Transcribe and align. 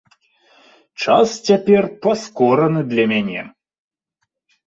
Час 1.01 1.29
цяпер 1.49 1.83
паскораны 2.05 2.81
для 2.93 3.05
мяне. 3.11 3.41